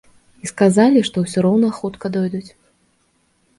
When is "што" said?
1.09-1.17